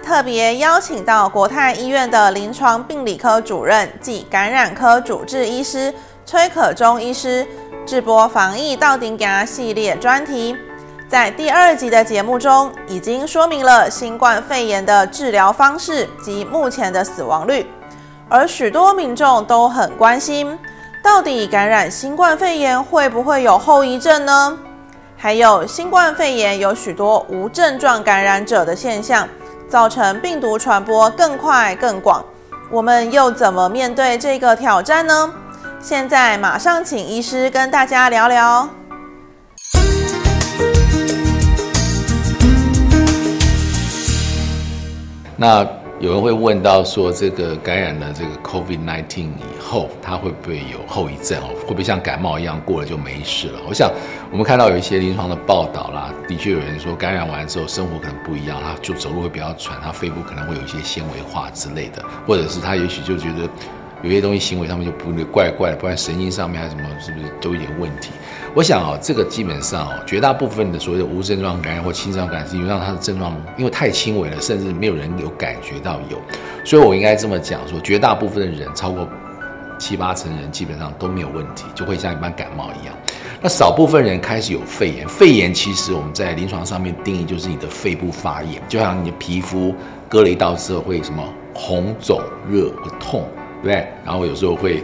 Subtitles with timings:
[0.00, 7.46] 特别邀请到国泰医院的临床病理科主任暨感染科主治医师崔可忠医师，
[7.86, 10.56] 直播防疫到顶家系列专题。
[11.08, 17.64] 在第二集的节目中，已经说明了新冠肺炎的治疗方式及目前的死亡率，
[18.28, 20.58] 而许多民众都很关心，
[21.02, 24.58] 到底感染新冠肺炎会不会有后遗症呢？
[25.16, 29.26] 还有新冠肺炎有许多无症状感染者的现象，
[29.68, 32.24] 造成病毒传播更快更广。
[32.70, 35.32] 我们又怎么面对这个挑战呢？
[35.80, 38.68] 现在马上请医师跟大家聊聊。
[45.36, 45.64] 那
[45.98, 51.48] 有人会问到说，这个感染了这个 COVID-19 以后，它会不会有后遗症哦？
[51.62, 53.60] 会不会像感冒一样过了就没事了？
[53.66, 53.90] 我想，
[54.30, 63.48] 我们看到有一些临床的报道啦，的确有人说感染完之后生活可能不一样，他就走路会比较喘，他肺部可能会有一些纤维化之类的，或者是他也许就觉得
[64.02, 68.10] 有些东西行为上面就不怪怪的，不然神经上面还是什么，是不是都有点问题？
[68.56, 76.18] 我想啊，这个基本上哦，绝大部分的所谓的无症状感染或轻症感染，因为让它的症状因为太轻微了，甚至没有人有感觉到有，
[76.64, 79.06] 所以我应该这么讲说，绝大部分的人超过
[79.78, 82.94] 七八成人基本上都没有问题，就会像一般感冒一样。
[83.42, 89.74] 那少部分人开始有肺炎，肺炎其实我们在临床上面定义就是你的肺部发炎，就像你的皮肤
[90.08, 93.28] 割了一刀之后会什么红肿热会痛，
[93.60, 93.86] 对不对？
[94.02, 94.82] 然后有时候会。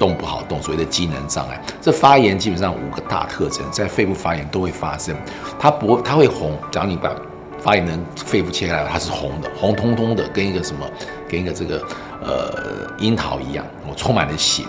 [0.00, 5.14] 动不好动，所谓的机能障碍，这发炎基本上五个大特征，在肺部发炎都会发生。
[5.58, 6.58] 它不，它会红。
[6.72, 7.14] 只要你把
[7.58, 10.86] 发炎的肺部切开来，它是红的，红彤彤的，跟一个什么，
[11.28, 11.86] 跟一个这个
[12.24, 14.62] 呃樱桃一样，我充满了血。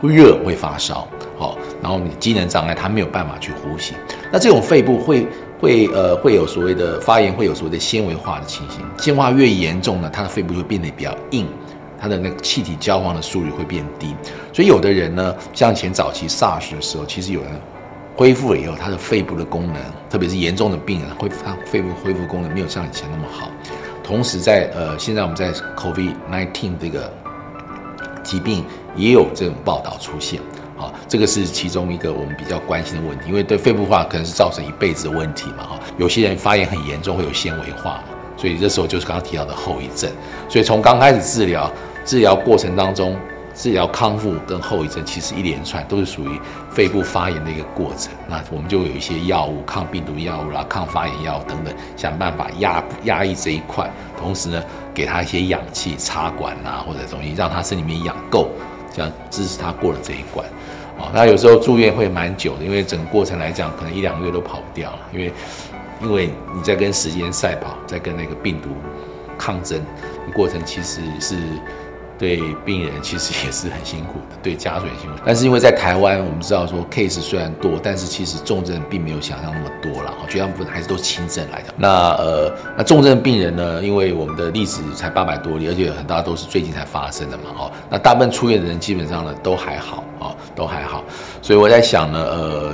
[0.00, 3.94] 热，会发烧，好，然后你机能障碍，它没有办法去呼吸。
[4.30, 5.26] 那这种肺部会
[5.58, 8.84] 会呃会有所谓的发炎，会有所谓的纤维化的情形。
[8.98, 11.48] 纤维化越严重呢，它的肺部就会变得比较硬。
[12.04, 14.14] 它的那个气体交换的速率会变低，
[14.52, 17.50] 所以有的人呢，像前早期 SARS 的时候，其实有人
[18.14, 19.76] 恢复了以后，他的肺部的功能，
[20.10, 23.48] 特别是严重的病人，恢复他肺部恢复功能没有像以前那么好。
[24.02, 27.10] 同时在呃，现在我们在 COVID-19 这个
[28.22, 28.62] 疾病
[28.94, 30.38] 也有这种报道出现，
[30.76, 38.04] 好，这个是其中一个我们比较关心的问题，因为对肺部化可能是造成一辈子的问题嘛，哈，有些人发炎很严重，会有纤维化嘛，
[38.36, 40.10] 所以这时候就是刚刚提到的后遗症，
[40.50, 41.72] 所以从刚开始治疗。
[42.04, 43.16] 治疗过程当中，
[43.54, 48.12] 治疗康复跟后遗症其实一连串都是属于肺部发炎的一个过程。
[48.28, 53.88] 那我们就有一些药物，抗病毒药物啦、抗发炎药等等，想办法压压抑这一块，
[54.18, 54.62] 同时呢，
[54.92, 58.48] 给他一些氧气插管啊或者东西，让他身里面氧够，
[58.92, 60.44] 这样支持他过了这一关。
[60.98, 65.32] 哦，那有时候住院会蛮久的，因为整个过程来讲，可能一两个月都跑不掉，因为
[66.02, 68.68] 因为你在跟时间赛跑，在跟那个病毒
[69.38, 69.80] 抗争，
[70.34, 71.36] 过程其实是。
[72.18, 75.16] 对病人其实也是很辛苦的，对家属也辛苦。
[75.24, 81.74] 但是因为在台湾，我们知道说 case 虽然多，但是其实重症并没有想象那么多了，绝大部分还是都轻症来的。
[81.76, 83.82] 那呃，那重症病人呢？
[83.82, 91.02] 因为我们的例子才八百多例，而且很大都是最近才发生的嘛，哦，那大部分出院的人基本上呢都还好，哦，都还好。
[91.42, 92.72] 所以我在想呢，呃。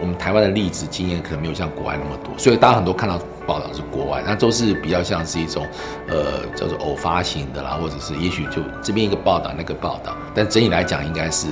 [0.00, 5.66] 我们台湾的例子经验可能没有像国外那么多，所以大家很多看到报道是国外，那都是比较像是一种，
[6.08, 11.46] 呃，叫做偶发型的啦，或者是也许就这边一个报道，那个报道，但整体来讲应该是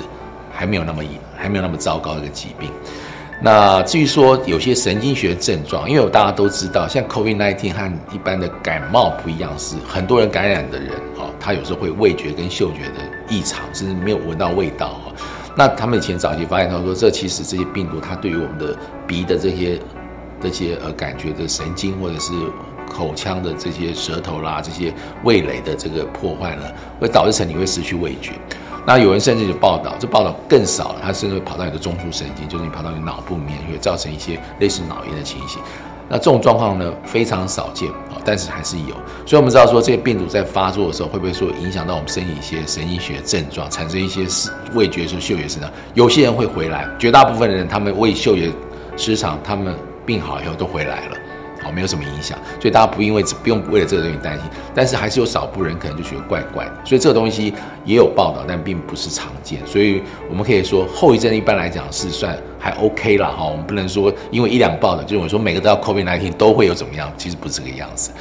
[0.53, 1.03] 还没有那么
[1.37, 2.71] 还没有那么糟糕的一个疾病。
[3.41, 12.95] 那至于说有些神经学症状，因为大家都知道，像 COVID-19 和一般的感冒不一样，是很多人感染的人哦，他有时候会味觉跟嗅觉的
[13.29, 15.08] 异常，甚至没有闻到味道哈。
[15.59, 19.77] 那他们以前早期发现，他说这其实这些病毒，它对于我们的鼻的这些
[20.41, 22.33] 这些呃感觉的神经，或者是
[22.89, 26.63] 口腔的这些舌头啦，这些味蕾的这个破坏呢，
[27.01, 28.35] 会导致成你会失去味觉。
[28.87, 35.61] 那有人甚至有报道，这报道更少了，它甚至会跑到你的中枢神经，就是你跑到你脑部里面，会造成一些类似脑炎的情形。
[36.09, 37.91] 那这种状况呢，非常少见，
[38.29, 38.95] 但是还是有。
[39.25, 44.27] 所以我们知道说，这些病毒在发作的时候，会不会说影响到我们身体一些神经学症状，产生一些
[44.75, 45.71] 味觉、嗅觉失常？
[45.95, 48.53] 有些人会回来，绝大部分的人，他们味嗅觉
[48.99, 49.75] 失常，他们
[50.05, 51.17] 病好以后都回来了。
[51.69, 54.45] 好，没有什么影响，所以大家不因为不用为了这个东西担心，
[54.75, 57.53] 但是还是有少部分人可能就觉得怪怪的，所以这个东西
[57.85, 68.13] 也有报道，但并不是常见，所以我们可以说后遗症一般来讲是算还 OK 了哈，我们不能说因为一两报的，就是我说每个都要 COVID-19 都会有怎么样，其实不是这个样子。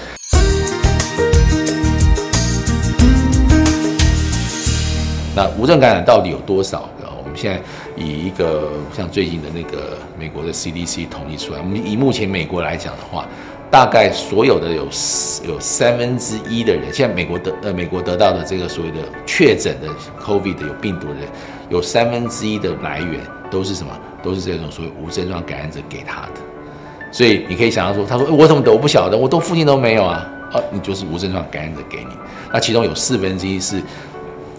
[5.33, 6.81] 那无症感染到底有多少？
[6.99, 7.07] 个？
[7.23, 7.61] 我们现在
[7.97, 13.27] 以一个像最近的那个美国的 CDC 统计出来，我们以目前美国来讲的话，
[13.71, 14.83] 大概所有的有
[15.47, 19.87] 有三分之一的人，现在美国得呃美国得到的这个所谓的确诊的
[20.23, 21.23] COVID 的有病毒的人，
[21.69, 23.91] 有三分之一的来源都是什么？
[24.23, 26.41] 都是这种所谓无症状感染者给他的。
[27.11, 32.09] 所以你可以想象说，他说我怎么得我不晓得，我都附近都没有啊，哦，你就是无症状感染者给你。
[32.51, 33.81] 那其中有四分之一是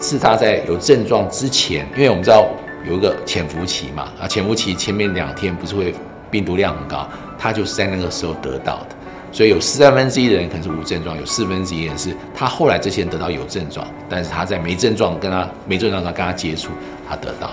[0.01, 2.47] 是他在有症状之前，因为我们知道
[2.87, 5.93] 有一个潜伏期嘛，啊，潜伏期前面两天不是会
[6.31, 8.95] 病毒量很高，他就是在那个时候得到的。
[9.31, 16.71] 所以有三分之一的人可能是无症状，有四分之一人是他后来这些人得到有症状，但是他在没症状跟他没症状上跟他接触，
[17.07, 17.51] 他得到。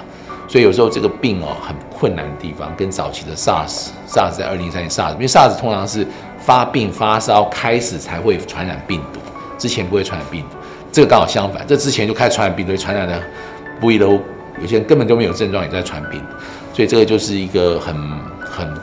[0.48, 6.06] 所以有时候这个病哦很困难的地方，跟早期的 SARS，SARS 在二零一三年 SARS，因为 SARS 通常是
[6.38, 9.20] 发病发烧开始才会传染病毒，
[9.58, 10.56] 之前不会传染病毒。
[10.90, 13.20] 这个刚好相反，这之前就开始传染病毒，传染的
[13.80, 14.18] 不一都
[14.60, 16.22] 有些人根本就没有症状也在传病，
[16.72, 17.96] 所以这个就是一个很
[18.40, 18.74] 很。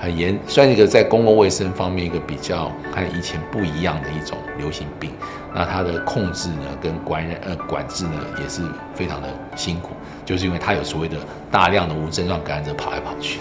[0.00, 5.10] 很严，算一个在公共卫生方面一个比较和以前不一样的一种流行病。
[5.52, 8.62] 那它的控制呢，跟管呃管制呢，也是
[8.94, 9.88] 非常的辛苦，
[10.24, 11.16] 就是因为它有所谓的
[11.50, 13.40] 大量的无症状感染者跑来跑去。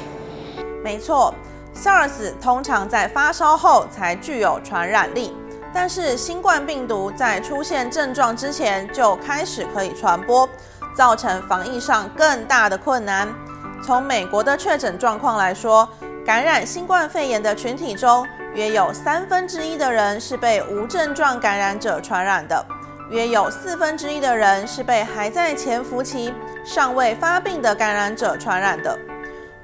[0.84, 1.32] 没错
[1.76, 5.32] ，SARS 通常在发烧后才具有传染力，
[5.72, 10.50] 但是新冠病毒在出现症状之前就开始可以传播，
[10.98, 13.28] 造成防疫上更大的困难。
[13.82, 15.88] 从美国的确诊状况来说。
[16.26, 22.66] 感染新冠肺炎的群体中，约有三分之一的人是被无症状感染者传染的，
[23.10, 26.34] 约有四分之一的人是被还在潜伏期、
[26.66, 29.00] 尚未发病的感染者传染的。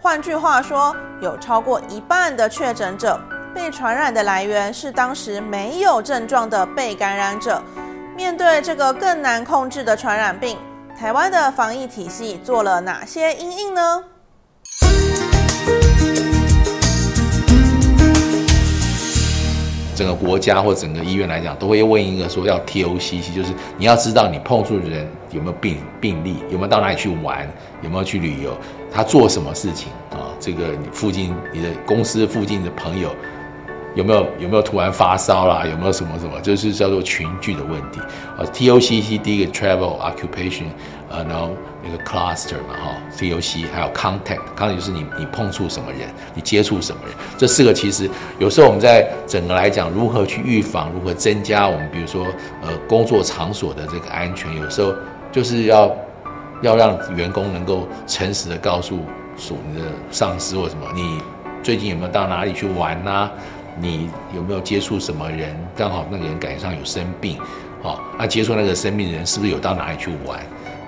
[0.02, 3.20] 换句话说，有超过一半的确诊者
[3.54, 7.62] 被传染的来源是当时没有症状的被感染者。
[8.16, 10.58] 面对这个更难控制的传染病，
[10.98, 14.04] 台湾的防疫体系做了哪些因应呢？
[19.96, 27.48] 整个国家或整个医院来讲，都会问一个说要 T O C C，就是你要知道你碰触的人有没有病病例，有没有到哪里去玩，
[27.82, 28.58] 有没有去旅游，
[28.92, 30.32] 他做什么事情啊？
[30.40, 33.10] 这个你附近你的公司附近的朋友
[33.96, 35.64] 有没有有没有突然发烧啦？
[35.66, 36.40] 有没有什么什么？
[36.42, 38.00] 就是叫做群聚的问题
[38.38, 38.46] 啊。
[38.52, 40.66] T O C C 第一个 Travel Occupation。
[41.16, 41.52] 呃，然后
[41.84, 48.10] 那个 cluster 嘛，哈，T O C 还有 contact，contact 就是你你碰触什么人，你接触什么人，这四个其实
[48.40, 52.26] 有时候我们在整个来讲，如何去预防，如何增加我们比如说
[52.64, 54.92] 呃工作场所的这个安全，有时候
[55.32, 55.96] 就是要
[56.64, 59.02] 要让员工能够诚实的告诉
[59.38, 61.22] 所你的上司或什么，你
[61.62, 63.30] 最近有没有到哪里去玩呐？
[63.80, 65.56] 你有没有接触什么人？
[65.76, 67.38] 刚好那个人赶上有生病，
[67.82, 70.40] 哦，那接触那个生病的人是不是有到哪里去玩？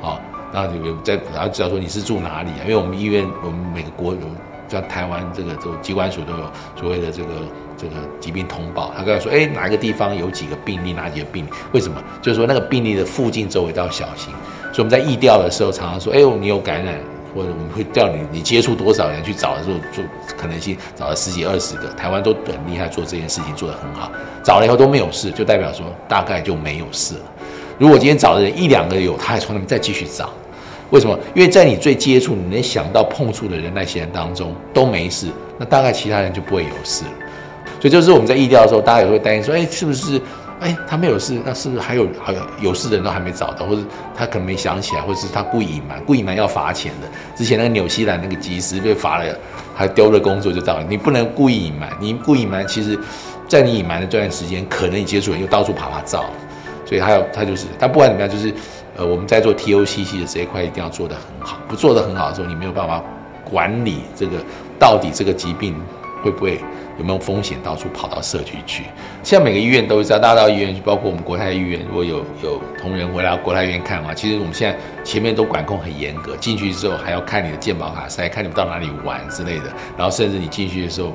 [0.03, 0.19] 啊，
[0.53, 2.61] 那你有在，然后知道说你是住哪里啊？
[2.63, 4.19] 因为我们医院，我们每个国有，
[4.67, 7.29] 像台湾这个都机关署都有所谓的这个
[7.75, 11.49] 这个疾病通报，他跟他说，哎，哪一个地方有几个病例，哪几个病例？
[11.71, 12.01] 为什么？
[12.21, 14.33] 就是说那个病例的附近周围都要小心。
[14.71, 16.99] 所以我们在疫调的时候，常常说，哎，你有感染，
[17.35, 20.01] 或者我们会调你，你接触多少人去找的时候，就
[20.37, 24.09] 可能性找了十几二十个，台湾都很厉害，做这件事情做得很好。
[24.41, 27.21] 找了以后都没有事，就代表说大概就没有事了。
[27.77, 30.29] 如果今天找的人一两个有，他还从那边再继续找，
[30.91, 31.19] 为什么？
[31.33, 35.27] 因为在你最接触、你能想到碰触的人那些人当中都没事，
[35.57, 37.11] 那大概其他人就不会有事了。
[37.81, 40.21] 所以就是我们在意调的时候，大家也会担心说：，哎，是不是？
[40.61, 43.81] 哎，他没有事，那是不是还有还有有事的人都还没找到，或者
[44.15, 46.01] 他可能没想起来，或者是他故意隐瞒？
[46.05, 47.07] 故意隐瞒要罚钱的。
[47.35, 49.37] 之前那个纽西兰那个技师被罚了，
[49.75, 50.85] 还丢了工作就到了。
[50.87, 52.97] 你不能故意隐瞒，你故意隐瞒，其实，
[53.47, 56.25] 在你隐瞒的这段时间，可能你接触人又到处爬爬照。
[56.85, 58.53] 所以他要他就是，但不管怎么样，就是
[58.95, 61.57] 呃，我们在做 T O C C 的这一块一定要做得很好。
[61.67, 63.03] 不做得很好的时候，你没有办法
[63.43, 64.37] 管理这个
[64.79, 65.75] 到底这个疾病
[66.25, 66.59] 会不会
[66.97, 68.85] 有没有风险到处跑到社区去。
[69.21, 79.65] 现在每个医院都知道，大家到医院去，包括我们国泰医院，如果有有同仁回来国泰医院看的话，其实我们现在前面都管控很严格，进去之后还要看你的健保卡塞，看你们到哪里玩之类的，
[79.95, 81.13] 然后甚至你进去的时候。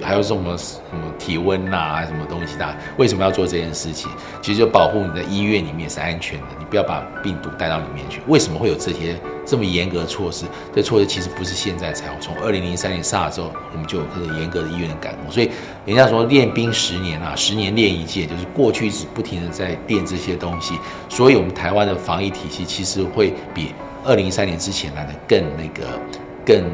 [0.00, 2.76] 还有什么什么体温呐，什么东西的？
[2.96, 4.10] 为什么要做这件事情？
[4.40, 8.20] 其实就保护你在医院里面是安全的，你不要把病毒带到里面去。
[8.26, 10.46] 为什么会有这些这么严格的措施？
[10.74, 15.30] 这措施其实不是现在才有，从二零零三年 SARS 之后，我们就有这个严格的医院的感控。
[15.30, 15.50] 所以
[15.84, 20.78] 人家说练兵十年啊，十年练一届，就是过去是不停的在练这些东西。
[21.08, 26.00] 所以我们台湾的防疫体系其实会比二零一三年之前来的更那个，
[26.46, 26.64] 更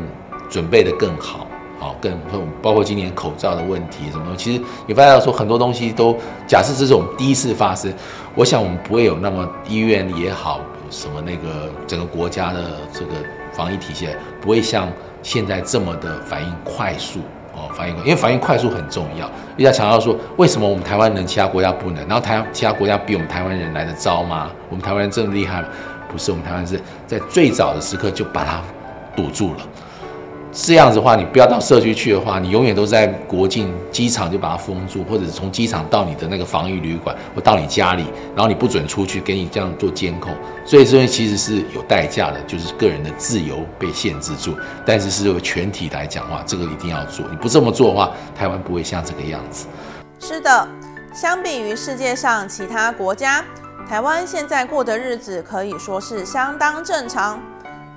[0.48, 1.47] 准备的更好。
[1.78, 2.12] 好，更
[2.60, 6.16] 包括今年口罩的问题什么，其实你发现说很多东西都，
[6.46, 7.92] 假设这是我们第一次发生，
[8.34, 13.12] 我想我们不会有那么医院也好，什么那个整个国家的这个
[13.52, 14.08] 防疫体系
[14.40, 14.88] 不会像
[15.22, 17.20] 现在这么的反应快速，
[17.54, 19.30] 哦，反应因为反应快速很重要。
[19.56, 22.04] 一直强调说，为什么我们台湾人其他国家不能？
[22.08, 24.50] 然后台其他国家比我们台湾人来的糟吗？
[24.68, 25.68] 我们台湾人这么厉害吗？
[26.10, 28.60] 不是，我们台湾是在最早的时刻就把它
[29.14, 29.60] 堵住了。
[30.50, 40.32] 这样子的话，你不要到社区去的话，你永远都在国境机场就把它封住，或者是从机场到你的那个防疫旅馆，或到你家里，然后你不准出去，给你这样做监控。
[40.64, 44.54] 所以这其实是有代价的，就是个人的自由被限制住。
[44.86, 47.26] 但是是为全体来讲的话，这个一定要做。
[47.30, 49.66] 你不这么做的话，台湾不会像这个样子。
[50.18, 50.66] 是的，
[51.14, 53.44] 相比于世界上其他国家，
[53.88, 57.38] 台湾现在过的日子可以说是相当正常。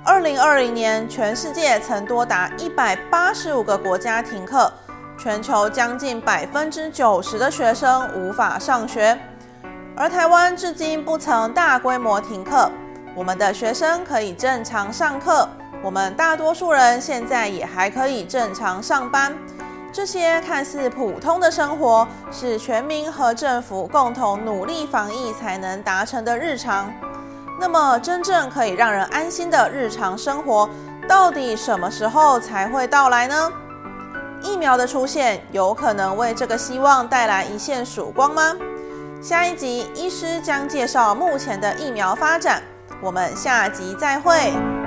[0.04, 4.70] 二零二零年，全世界曾多达一百八十五个国家停课，
[5.16, 9.16] 全球将近百分之九十的学生无法上学，
[9.96, 12.68] 而台湾至今不曾大规模停课，
[13.14, 15.48] 我们的学生可以正常上课，
[15.84, 19.32] 我们大多数人现在也还可以正常上班。
[19.92, 26.92] 这些看似普通的生活，是全民和政府共同努力防疫才能达成的日常。
[27.62, 30.68] 那么，真正可以让人安心的日常生活，
[31.08, 33.52] 到底什么时候才会到来呢？
[34.42, 38.52] 疫苗的出现，有可能为这个希望带来一线曙光吗？
[39.22, 42.60] 下一集，医师将介绍目前的疫苗发展。
[43.00, 44.81] 我们下集再会。